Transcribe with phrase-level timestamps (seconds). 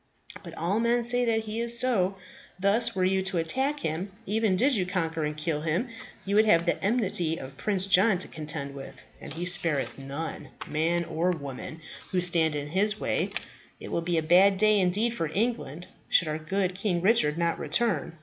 [0.41, 2.17] But all men say that he is so.
[2.59, 5.89] Thus were you to attack him, even did you conquer and kill him,
[6.25, 10.47] you would have the enmity of Prince John to contend with; and he spareth none,
[10.65, 13.29] man or woman, who stand in his way.
[13.79, 17.59] It will be a bad day indeed for England should our good King Richard not
[17.59, 18.17] return.